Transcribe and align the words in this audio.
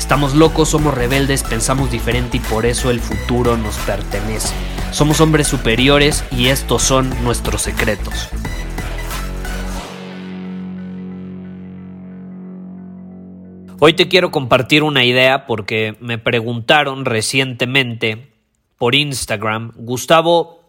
Estamos 0.00 0.34
locos, 0.34 0.70
somos 0.70 0.94
rebeldes, 0.94 1.44
pensamos 1.44 1.90
diferente 1.90 2.38
y 2.38 2.40
por 2.40 2.64
eso 2.64 2.90
el 2.90 3.00
futuro 3.00 3.58
nos 3.58 3.76
pertenece. 3.80 4.54
Somos 4.92 5.20
hombres 5.20 5.46
superiores 5.46 6.24
y 6.32 6.48
estos 6.48 6.82
son 6.82 7.22
nuestros 7.22 7.60
secretos. 7.60 8.30
Hoy 13.78 13.92
te 13.92 14.08
quiero 14.08 14.30
compartir 14.30 14.84
una 14.84 15.04
idea 15.04 15.46
porque 15.46 15.96
me 16.00 16.16
preguntaron 16.16 17.04
recientemente 17.04 18.32
por 18.78 18.94
Instagram, 18.94 19.72
Gustavo, 19.76 20.62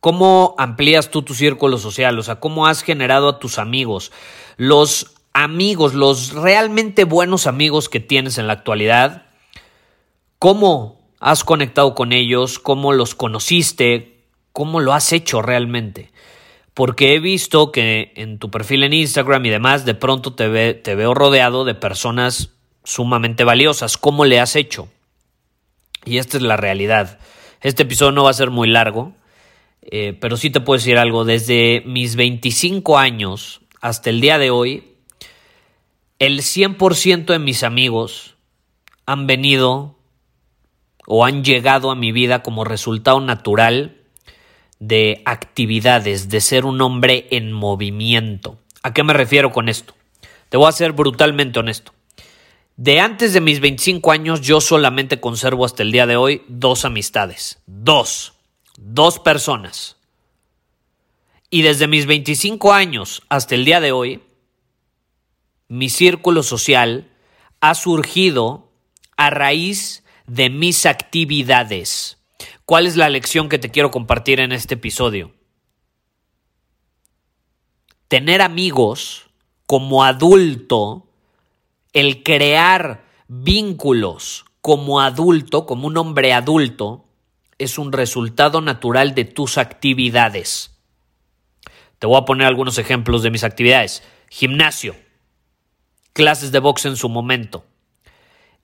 ¿cómo 0.00 0.56
amplías 0.58 1.10
tú 1.10 1.22
tu 1.22 1.34
círculo 1.34 1.78
social? 1.78 2.18
O 2.18 2.22
sea, 2.24 2.40
¿cómo 2.40 2.66
has 2.66 2.82
generado 2.82 3.28
a 3.28 3.38
tus 3.38 3.60
amigos? 3.60 4.10
Los 4.56 5.19
amigos, 5.32 5.94
los 5.94 6.32
realmente 6.32 7.04
buenos 7.04 7.46
amigos 7.46 7.88
que 7.88 8.00
tienes 8.00 8.38
en 8.38 8.46
la 8.46 8.54
actualidad, 8.54 9.26
¿cómo 10.38 11.00
has 11.18 11.44
conectado 11.44 11.94
con 11.94 12.12
ellos? 12.12 12.58
¿Cómo 12.58 12.92
los 12.92 13.14
conociste? 13.14 14.24
¿Cómo 14.52 14.80
lo 14.80 14.92
has 14.92 15.12
hecho 15.12 15.42
realmente? 15.42 16.10
porque 16.80 17.14
he 17.14 17.20
visto 17.20 17.72
que 17.72 18.12
en 18.16 18.38
tu 18.38 18.50
perfil 18.50 18.84
en 18.84 18.94
Instagram 18.94 19.44
y 19.44 19.50
demás, 19.50 19.84
de 19.84 19.94
pronto 19.94 20.32
te, 20.32 20.48
veo 20.48 21.14
rodeado 21.14 21.64
de 21.64 21.74
personas 21.74 22.54
sumamente 22.84 23.44
valiosas. 23.44 23.98
¿Cómo 23.98 24.24
le 24.24 24.40
has 24.40 24.56
hecho? 24.56 24.88
Y 26.06 26.16
esta 26.16 26.36
es 26.36 26.42
la 26.42 26.56
realidad. 26.56 27.18
Este 27.60 27.82
episodio 27.82 28.12
no 28.12 28.24
va 28.24 28.30
a 28.30 28.32
ser 28.32 28.48
muy 28.50 28.68
largo, 28.68 29.12
eh, 29.82 30.16
pero 30.18 30.36
sí 30.38 30.48
te 30.48 30.60
puedo 30.60 30.78
decir 30.78 30.96
algo. 30.96 31.26
Desde 31.26 31.82
mis 31.84 32.16
25 32.16 32.96
años 32.96 33.60
hasta 33.82 34.08
el 34.08 34.20
día 34.20 34.38
de 34.38 34.50
hoy, 34.50 34.89
el 36.20 36.42
100% 36.42 37.24
de 37.24 37.38
mis 37.38 37.64
amigos 37.64 38.36
han 39.06 39.26
venido 39.26 39.96
o 41.06 41.24
han 41.24 41.42
llegado 41.42 41.90
a 41.90 41.96
mi 41.96 42.12
vida 42.12 42.42
como 42.42 42.64
resultado 42.64 43.20
natural 43.20 43.96
de 44.78 45.22
actividades, 45.24 46.28
de 46.28 46.40
ser 46.42 46.66
un 46.66 46.80
hombre 46.82 47.26
en 47.30 47.52
movimiento. 47.52 48.58
¿A 48.82 48.92
qué 48.92 49.02
me 49.02 49.14
refiero 49.14 49.50
con 49.50 49.68
esto? 49.68 49.94
Te 50.50 50.58
voy 50.58 50.68
a 50.68 50.72
ser 50.72 50.92
brutalmente 50.92 51.58
honesto. 51.58 51.92
De 52.76 53.00
antes 53.00 53.32
de 53.32 53.40
mis 53.40 53.60
25 53.60 54.12
años 54.12 54.42
yo 54.42 54.60
solamente 54.60 55.20
conservo 55.20 55.64
hasta 55.64 55.82
el 55.82 55.90
día 55.90 56.06
de 56.06 56.16
hoy 56.16 56.42
dos 56.48 56.84
amistades. 56.84 57.62
Dos. 57.66 58.34
Dos 58.76 59.18
personas. 59.18 59.96
Y 61.48 61.62
desde 61.62 61.88
mis 61.88 62.04
25 62.04 62.72
años 62.74 63.22
hasta 63.30 63.54
el 63.54 63.64
día 63.64 63.80
de 63.80 63.92
hoy, 63.92 64.22
mi 65.70 65.88
círculo 65.88 66.42
social 66.42 67.08
ha 67.60 67.76
surgido 67.76 68.72
a 69.16 69.30
raíz 69.30 70.02
de 70.26 70.50
mis 70.50 70.84
actividades. 70.84 72.18
¿Cuál 72.64 72.88
es 72.88 72.96
la 72.96 73.08
lección 73.08 73.48
que 73.48 73.60
te 73.60 73.70
quiero 73.70 73.92
compartir 73.92 74.40
en 74.40 74.50
este 74.50 74.74
episodio? 74.74 75.32
Tener 78.08 78.42
amigos 78.42 79.30
como 79.66 80.02
adulto, 80.02 81.06
el 81.92 82.24
crear 82.24 83.04
vínculos 83.28 84.46
como 84.60 85.00
adulto, 85.00 85.66
como 85.66 85.86
un 85.86 85.96
hombre 85.98 86.32
adulto, 86.32 87.06
es 87.58 87.78
un 87.78 87.92
resultado 87.92 88.60
natural 88.60 89.14
de 89.14 89.24
tus 89.24 89.56
actividades. 89.56 90.80
Te 92.00 92.08
voy 92.08 92.16
a 92.16 92.24
poner 92.24 92.48
algunos 92.48 92.76
ejemplos 92.78 93.22
de 93.22 93.30
mis 93.30 93.44
actividades. 93.44 94.02
Gimnasio, 94.30 94.96
clases 96.12 96.52
de 96.52 96.58
box 96.58 96.86
en 96.86 96.96
su 96.96 97.08
momento 97.08 97.64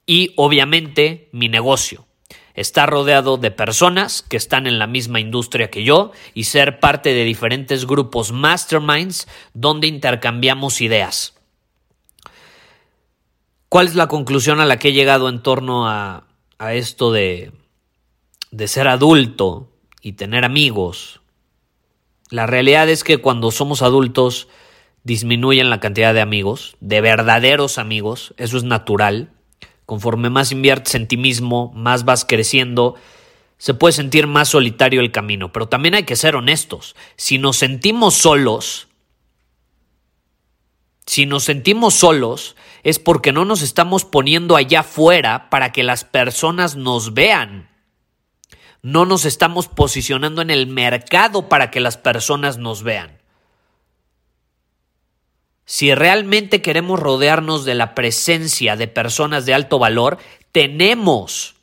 y 0.06 0.32
obviamente 0.36 1.28
mi 1.32 1.48
negocio 1.48 2.06
estar 2.54 2.88
rodeado 2.88 3.36
de 3.36 3.50
personas 3.50 4.22
que 4.22 4.38
están 4.38 4.66
en 4.66 4.78
la 4.78 4.86
misma 4.86 5.20
industria 5.20 5.70
que 5.70 5.84
yo 5.84 6.12
y 6.32 6.44
ser 6.44 6.80
parte 6.80 7.12
de 7.12 7.24
diferentes 7.24 7.86
grupos 7.86 8.32
masterminds 8.32 9.28
donde 9.52 9.86
intercambiamos 9.86 10.80
ideas. 10.80 11.34
¿Cuál 13.68 13.88
es 13.88 13.94
la 13.94 14.08
conclusión 14.08 14.60
a 14.60 14.64
la 14.64 14.78
que 14.78 14.88
he 14.88 14.92
llegado 14.92 15.28
en 15.28 15.42
torno 15.42 15.86
a, 15.86 16.24
esto 16.58 17.12
de, 17.12 17.52
de 18.50 18.68
ser 18.68 18.88
adulto 18.88 19.68
y 20.00 20.12
tener 20.12 20.44
amigos? 20.44 21.20
La 22.30 22.46
realidad 22.46 22.88
es 22.88 23.04
que 23.04 23.18
cuando 23.18 23.50
somos 23.50 23.82
adultos 23.82 24.48
disminuyen 25.06 25.70
la 25.70 25.78
cantidad 25.78 26.12
de 26.12 26.20
amigos, 26.20 26.76
de 26.80 27.00
verdaderos 27.00 27.78
amigos, 27.78 28.34
eso 28.38 28.56
es 28.56 28.64
natural. 28.64 29.30
Conforme 29.84 30.30
más 30.30 30.50
inviertes 30.50 30.96
en 30.96 31.06
ti 31.06 31.16
mismo, 31.16 31.72
más 31.76 32.04
vas 32.04 32.24
creciendo, 32.24 32.96
se 33.56 33.72
puede 33.72 33.92
sentir 33.92 34.26
más 34.26 34.48
solitario 34.48 35.00
el 35.00 35.12
camino. 35.12 35.52
Pero 35.52 35.68
también 35.68 35.94
hay 35.94 36.02
que 36.02 36.16
ser 36.16 36.34
honestos. 36.34 36.96
Si 37.14 37.38
nos 37.38 37.56
sentimos 37.56 38.14
solos, 38.14 38.88
si 41.06 41.24
nos 41.24 41.44
sentimos 41.44 41.94
solos, 41.94 42.56
es 42.82 42.98
porque 42.98 43.30
no 43.30 43.44
nos 43.44 43.62
estamos 43.62 44.04
poniendo 44.04 44.56
allá 44.56 44.80
afuera 44.80 45.48
para 45.50 45.70
que 45.70 45.84
las 45.84 46.02
personas 46.02 46.74
nos 46.74 47.14
vean. 47.14 47.70
No 48.82 49.04
nos 49.04 49.24
estamos 49.24 49.68
posicionando 49.68 50.42
en 50.42 50.50
el 50.50 50.66
mercado 50.66 51.48
para 51.48 51.70
que 51.70 51.78
las 51.78 51.96
personas 51.96 52.58
nos 52.58 52.82
vean. 52.82 53.16
Si 55.76 55.94
realmente 55.94 56.62
queremos 56.62 56.98
rodearnos 56.98 57.66
de 57.66 57.75
la 57.75 57.94
presencia 57.94 58.76
de 58.76 58.88
personas 58.88 59.44
de 59.44 59.53
alto 59.53 59.78
valor, 59.78 60.16
tenemos 60.50 61.56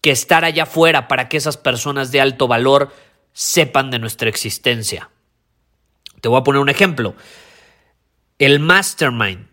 que 0.00 0.10
estar 0.10 0.44
allá 0.44 0.64
afuera 0.64 1.06
para 1.06 1.28
que 1.28 1.36
esas 1.36 1.56
personas 1.56 2.10
de 2.10 2.20
alto 2.20 2.48
valor 2.48 2.92
sepan 3.32 3.92
de 3.92 4.00
nuestra 4.00 4.28
existencia. 4.28 5.10
Te 6.20 6.28
voy 6.28 6.40
a 6.40 6.42
poner 6.42 6.60
un 6.60 6.70
ejemplo. 6.70 7.14
El 8.40 8.58
mastermind, 8.58 9.46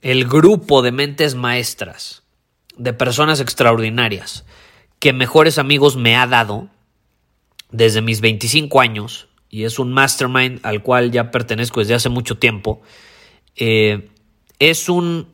el 0.00 0.26
grupo 0.26 0.80
de 0.80 0.92
mentes 0.92 1.34
maestras, 1.34 2.22
de 2.78 2.94
personas 2.94 3.38
extraordinarias, 3.38 4.46
que 4.98 5.12
mejores 5.12 5.58
amigos 5.58 5.96
me 5.96 6.16
ha 6.16 6.26
dado 6.26 6.70
desde 7.70 8.00
mis 8.00 8.22
25 8.22 8.80
años, 8.80 9.28
y 9.54 9.64
es 9.64 9.78
un 9.78 9.92
mastermind 9.92 10.58
al 10.64 10.82
cual 10.82 11.12
ya 11.12 11.30
pertenezco 11.30 11.78
desde 11.78 11.94
hace 11.94 12.08
mucho 12.08 12.38
tiempo, 12.38 12.82
eh, 13.54 14.10
es 14.58 14.88
un 14.88 15.28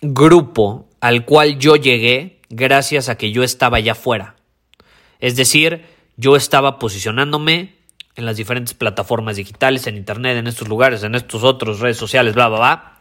grupo 0.00 0.88
al 1.00 1.24
cual 1.24 1.58
yo 1.58 1.74
llegué 1.74 2.42
gracias 2.48 3.08
a 3.08 3.18
que 3.18 3.32
yo 3.32 3.42
estaba 3.42 3.78
allá 3.78 3.92
afuera. 3.92 4.36
Es 5.18 5.34
decir, 5.34 5.84
yo 6.16 6.36
estaba 6.36 6.78
posicionándome 6.78 7.74
en 8.14 8.24
las 8.24 8.36
diferentes 8.36 8.72
plataformas 8.72 9.34
digitales, 9.34 9.88
en 9.88 9.96
internet, 9.96 10.36
en 10.36 10.46
estos 10.46 10.68
lugares, 10.68 11.02
en 11.02 11.16
estos 11.16 11.42
otros 11.42 11.80
redes 11.80 11.96
sociales, 11.96 12.36
bla, 12.36 12.46
bla, 12.46 12.58
bla. 12.58 13.00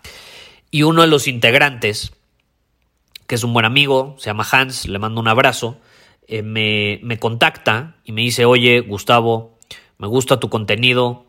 Y 0.71 0.81
uno 0.81 1.03
de 1.03 1.07
los 1.07 1.27
integrantes, 1.27 2.11
que 3.27 3.35
es 3.35 3.43
un 3.43 3.53
buen 3.53 3.65
amigo, 3.65 4.15
se 4.17 4.31
llama 4.31 4.47
Hans, 4.51 4.87
le 4.87 4.97
mando 4.97 5.21
un 5.21 5.27
abrazo, 5.27 5.77
eh, 6.27 6.41
me, 6.41 6.99
me 7.03 7.19
contacta 7.19 7.97
y 8.03 8.13
me 8.13 8.21
dice, 8.21 8.45
oye, 8.45 8.79
Gustavo, 8.79 9.54
me 9.97 10.07
gusta 10.07 10.39
tu 10.39 10.49
contenido, 10.49 11.25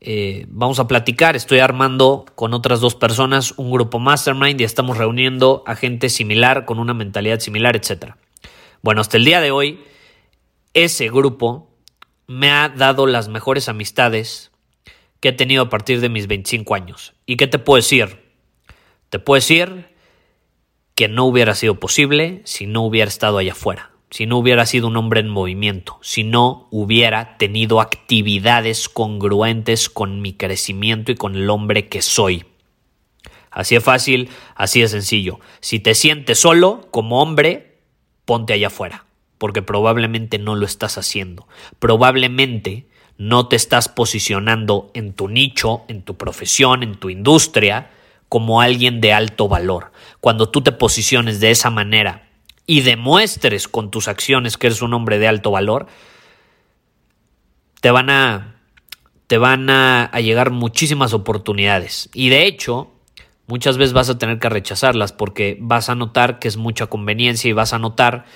eh, 0.00 0.46
vamos 0.48 0.80
a 0.80 0.88
platicar, 0.88 1.36
estoy 1.36 1.60
armando 1.60 2.24
con 2.34 2.54
otras 2.54 2.80
dos 2.80 2.96
personas 2.96 3.54
un 3.56 3.70
grupo 3.70 4.00
mastermind 4.00 4.60
y 4.60 4.64
estamos 4.64 4.98
reuniendo 4.98 5.62
a 5.64 5.76
gente 5.76 6.08
similar, 6.08 6.64
con 6.64 6.80
una 6.80 6.92
mentalidad 6.92 7.38
similar, 7.38 7.76
etc. 7.76 8.16
Bueno, 8.82 9.00
hasta 9.00 9.16
el 9.16 9.24
día 9.24 9.40
de 9.40 9.52
hoy, 9.52 9.80
ese 10.74 11.08
grupo 11.08 11.70
me 12.26 12.50
ha 12.50 12.68
dado 12.68 13.06
las 13.06 13.28
mejores 13.28 13.68
amistades 13.68 14.50
que 15.20 15.28
he 15.28 15.32
tenido 15.32 15.62
a 15.62 15.68
partir 15.68 16.00
de 16.00 16.08
mis 16.08 16.26
25 16.26 16.74
años. 16.74 17.14
¿Y 17.24 17.36
qué 17.36 17.46
te 17.46 17.60
puedo 17.60 17.76
decir? 17.76 18.18
Te 19.08 19.20
puedo 19.20 19.36
decir 19.36 19.94
que 20.96 21.06
no 21.06 21.26
hubiera 21.26 21.54
sido 21.54 21.78
posible 21.78 22.42
si 22.44 22.66
no 22.66 22.82
hubiera 22.82 23.08
estado 23.08 23.38
allá 23.38 23.52
afuera, 23.52 23.91
si 24.12 24.26
no 24.26 24.36
hubiera 24.36 24.66
sido 24.66 24.88
un 24.88 24.98
hombre 24.98 25.20
en 25.20 25.30
movimiento, 25.30 25.98
si 26.02 26.22
no 26.22 26.68
hubiera 26.70 27.38
tenido 27.38 27.80
actividades 27.80 28.90
congruentes 28.90 29.88
con 29.88 30.20
mi 30.20 30.34
crecimiento 30.34 31.12
y 31.12 31.14
con 31.14 31.34
el 31.34 31.48
hombre 31.48 31.88
que 31.88 32.02
soy. 32.02 32.44
Así 33.50 33.74
es 33.74 33.82
fácil, 33.82 34.28
así 34.54 34.82
de 34.82 34.88
sencillo. 34.88 35.40
Si 35.60 35.80
te 35.80 35.94
sientes 35.94 36.38
solo 36.38 36.88
como 36.90 37.22
hombre, 37.22 37.78
ponte 38.26 38.52
allá 38.52 38.66
afuera, 38.66 39.06
porque 39.38 39.62
probablemente 39.62 40.38
no 40.38 40.56
lo 40.56 40.66
estás 40.66 40.98
haciendo. 40.98 41.48
Probablemente 41.78 42.88
no 43.16 43.48
te 43.48 43.56
estás 43.56 43.88
posicionando 43.88 44.90
en 44.92 45.14
tu 45.14 45.28
nicho, 45.28 45.84
en 45.88 46.02
tu 46.02 46.18
profesión, 46.18 46.82
en 46.82 46.96
tu 46.96 47.08
industria, 47.08 47.90
como 48.28 48.60
alguien 48.60 49.00
de 49.00 49.14
alto 49.14 49.48
valor. 49.48 49.90
Cuando 50.20 50.50
tú 50.50 50.60
te 50.60 50.72
posiciones 50.72 51.40
de 51.40 51.50
esa 51.50 51.70
manera 51.70 52.28
y 52.66 52.82
demuestres 52.82 53.68
con 53.68 53.90
tus 53.90 54.08
acciones 54.08 54.56
que 54.56 54.68
eres 54.68 54.82
un 54.82 54.94
hombre 54.94 55.18
de 55.18 55.28
alto 55.28 55.50
valor, 55.50 55.86
te 57.80 57.90
van 57.90 58.10
a 58.10 58.56
te 59.26 59.38
van 59.38 59.70
a, 59.70 60.04
a 60.04 60.20
llegar 60.20 60.50
muchísimas 60.50 61.14
oportunidades. 61.14 62.10
Y 62.12 62.28
de 62.28 62.46
hecho, 62.46 62.92
muchas 63.46 63.78
veces 63.78 63.94
vas 63.94 64.10
a 64.10 64.18
tener 64.18 64.38
que 64.38 64.50
rechazarlas 64.50 65.12
porque 65.12 65.56
vas 65.58 65.88
a 65.88 65.94
notar 65.94 66.38
que 66.38 66.48
es 66.48 66.58
mucha 66.58 66.86
conveniencia 66.86 67.48
y 67.48 67.54
vas 67.54 67.72
a 67.72 67.78
notar 67.78 68.26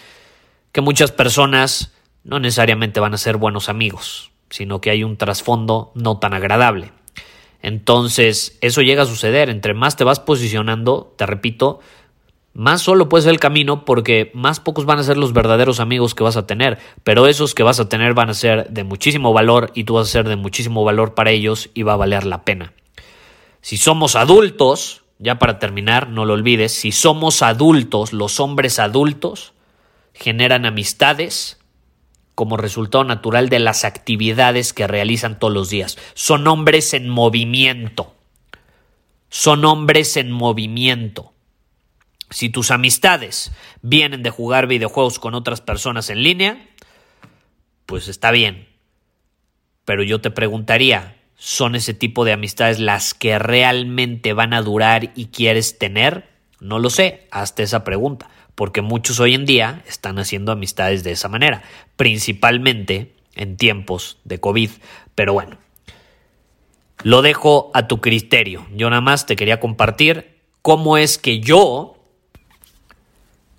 que 0.72 0.80
muchas 0.80 1.12
personas 1.12 1.92
no 2.24 2.40
necesariamente 2.40 2.98
van 2.98 3.14
a 3.14 3.18
ser 3.18 3.36
buenos 3.36 3.68
amigos, 3.68 4.32
sino 4.50 4.80
que 4.80 4.90
hay 4.90 5.04
un 5.04 5.16
trasfondo 5.16 5.92
no 5.94 6.18
tan 6.18 6.34
agradable. 6.34 6.92
Entonces, 7.62 8.58
eso 8.60 8.82
llega 8.82 9.02
a 9.02 9.06
suceder. 9.06 9.48
Entre 9.48 9.74
más 9.74 9.96
te 9.96 10.04
vas 10.04 10.20
posicionando, 10.20 11.14
te 11.16 11.24
repito, 11.24 11.80
más 12.56 12.80
solo 12.80 13.10
puede 13.10 13.24
ser 13.24 13.32
el 13.32 13.38
camino 13.38 13.84
porque 13.84 14.30
más 14.32 14.60
pocos 14.60 14.86
van 14.86 14.98
a 14.98 15.02
ser 15.02 15.18
los 15.18 15.34
verdaderos 15.34 15.78
amigos 15.78 16.14
que 16.14 16.24
vas 16.24 16.38
a 16.38 16.46
tener, 16.46 16.78
pero 17.04 17.26
esos 17.26 17.54
que 17.54 17.62
vas 17.62 17.80
a 17.80 17.90
tener 17.90 18.14
van 18.14 18.30
a 18.30 18.34
ser 18.34 18.70
de 18.70 18.82
muchísimo 18.82 19.34
valor 19.34 19.70
y 19.74 19.84
tú 19.84 19.94
vas 19.94 20.08
a 20.08 20.10
ser 20.10 20.26
de 20.26 20.36
muchísimo 20.36 20.82
valor 20.82 21.12
para 21.12 21.32
ellos 21.32 21.68
y 21.74 21.82
va 21.82 21.92
a 21.92 21.96
valer 21.96 22.24
la 22.24 22.44
pena. 22.44 22.72
Si 23.60 23.76
somos 23.76 24.16
adultos, 24.16 25.02
ya 25.18 25.38
para 25.38 25.58
terminar, 25.58 26.08
no 26.08 26.24
lo 26.24 26.32
olvides, 26.32 26.72
si 26.72 26.92
somos 26.92 27.42
adultos, 27.42 28.14
los 28.14 28.40
hombres 28.40 28.78
adultos 28.78 29.52
generan 30.14 30.64
amistades 30.64 31.58
como 32.34 32.56
resultado 32.56 33.04
natural 33.04 33.50
de 33.50 33.58
las 33.58 33.84
actividades 33.84 34.72
que 34.72 34.86
realizan 34.86 35.38
todos 35.38 35.52
los 35.52 35.68
días. 35.68 35.98
Son 36.14 36.46
hombres 36.46 36.94
en 36.94 37.10
movimiento. 37.10 38.14
Son 39.28 39.66
hombres 39.66 40.16
en 40.16 40.32
movimiento. 40.32 41.34
Si 42.30 42.48
tus 42.48 42.70
amistades 42.70 43.52
vienen 43.82 44.22
de 44.22 44.30
jugar 44.30 44.66
videojuegos 44.66 45.18
con 45.18 45.34
otras 45.34 45.60
personas 45.60 46.10
en 46.10 46.22
línea, 46.22 46.68
pues 47.86 48.08
está 48.08 48.30
bien. 48.30 48.68
Pero 49.84 50.02
yo 50.02 50.20
te 50.20 50.30
preguntaría, 50.30 51.16
¿son 51.36 51.76
ese 51.76 51.94
tipo 51.94 52.24
de 52.24 52.32
amistades 52.32 52.80
las 52.80 53.14
que 53.14 53.38
realmente 53.38 54.32
van 54.32 54.54
a 54.54 54.62
durar 54.62 55.12
y 55.14 55.26
quieres 55.26 55.78
tener? 55.78 56.28
No 56.58 56.78
lo 56.78 56.90
sé, 56.90 57.28
hazte 57.30 57.62
esa 57.62 57.84
pregunta 57.84 58.28
porque 58.56 58.80
muchos 58.80 59.20
hoy 59.20 59.34
en 59.34 59.44
día 59.44 59.82
están 59.86 60.18
haciendo 60.18 60.50
amistades 60.50 61.04
de 61.04 61.12
esa 61.12 61.28
manera, 61.28 61.62
principalmente 61.96 63.12
en 63.36 63.56
tiempos 63.56 64.18
de 64.24 64.40
COVID. 64.40 64.70
Pero 65.14 65.34
bueno, 65.34 65.58
lo 67.02 67.20
dejo 67.20 67.70
a 67.74 67.86
tu 67.86 68.00
criterio. 68.00 68.66
Yo 68.74 68.88
nada 68.88 69.02
más 69.02 69.26
te 69.26 69.36
quería 69.36 69.60
compartir 69.60 70.38
cómo 70.62 70.96
es 70.96 71.18
que 71.18 71.40
yo 71.40 71.95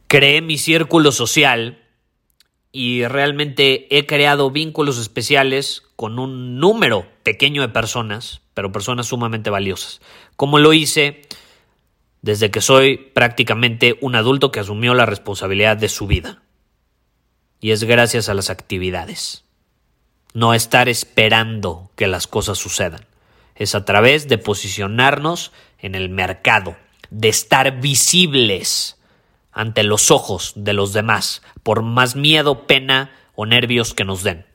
creé 0.07 0.41
mi 0.41 0.57
círculo 0.57 1.11
social 1.11 1.83
y 2.71 3.05
realmente 3.05 3.95
he 3.97 4.05
creado 4.05 4.51
vínculos 4.51 4.97
especiales 4.97 5.83
con 5.95 6.19
un 6.19 6.59
número 6.59 7.07
pequeño 7.23 7.61
de 7.61 7.69
personas, 7.69 8.41
pero 8.53 8.71
personas 8.71 9.07
sumamente 9.07 9.49
valiosas. 9.49 10.01
¿Cómo 10.35 10.59
lo 10.59 10.73
hice? 10.73 11.21
desde 12.21 12.51
que 12.51 12.59
soy 12.59 12.97
prácticamente 12.97 13.97
un 14.01 14.15
adulto 14.15 14.51
que 14.51 14.59
asumió 14.59 14.93
la 14.93 15.05
responsabilidad 15.05 15.77
de 15.77 15.89
su 15.89 16.07
vida. 16.07 16.41
Y 17.61 17.71
es 17.71 17.85
gracias 17.85 18.29
a 18.29 18.33
las 18.33 18.49
actividades. 18.49 19.45
No 20.33 20.53
estar 20.53 20.89
esperando 20.89 21.89
que 21.95 22.07
las 22.07 22.27
cosas 22.27 22.57
sucedan. 22.57 23.05
Es 23.55 23.75
a 23.75 23.85
través 23.85 24.27
de 24.27 24.37
posicionarnos 24.37 25.51
en 25.79 25.95
el 25.95 26.09
mercado, 26.09 26.75
de 27.09 27.29
estar 27.29 27.79
visibles 27.79 28.96
ante 29.57 29.81
los 29.81 30.11
ojos 30.11 30.53
de 30.55 30.73
los 30.73 30.93
demás, 30.93 31.41
por 31.63 31.81
más 31.81 32.15
miedo, 32.15 32.67
pena 32.67 33.11
o 33.35 33.47
nervios 33.47 33.95
que 33.95 34.05
nos 34.05 34.21
den. 34.21 34.45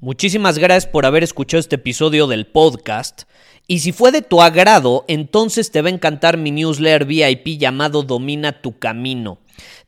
Muchísimas 0.00 0.58
gracias 0.58 0.90
por 0.90 1.06
haber 1.06 1.22
escuchado 1.22 1.60
este 1.60 1.76
episodio 1.76 2.26
del 2.26 2.46
podcast. 2.46 3.22
Y 3.68 3.78
si 3.78 3.92
fue 3.92 4.10
de 4.10 4.20
tu 4.20 4.42
agrado, 4.42 5.04
entonces 5.06 5.70
te 5.70 5.80
va 5.80 5.88
a 5.88 5.92
encantar 5.92 6.36
mi 6.36 6.50
newsletter 6.50 7.06
VIP 7.06 7.56
llamado 7.56 8.02
Domina 8.02 8.60
tu 8.60 8.78
Camino. 8.80 9.38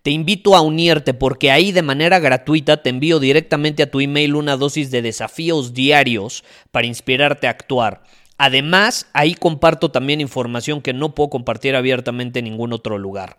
Te 0.03 0.13
invito 0.13 0.55
a 0.55 0.61
unirte 0.61 1.13
porque 1.13 1.51
ahí 1.51 1.73
de 1.73 1.83
manera 1.83 2.21
gratuita 2.21 2.83
te 2.83 2.91
envío 2.91 3.19
directamente 3.19 3.83
a 3.83 3.91
tu 3.91 3.99
email 4.01 4.37
una 4.37 4.57
dosis 4.57 4.93
de 4.93 5.03
desafíos 5.03 5.75
diarios 5.75 6.45
para 6.71 6.87
inspirarte 6.87 7.49
a 7.49 7.51
actuar. 7.51 8.05
Además, 8.39 9.09
ahí 9.13 9.35
comparto 9.35 9.91
también 9.91 10.21
información 10.21 10.81
que 10.81 10.93
no 10.93 11.13
puedo 11.13 11.29
compartir 11.29 11.75
abiertamente 11.75 12.39
en 12.39 12.45
ningún 12.45 12.73
otro 12.73 12.99
lugar. 12.99 13.39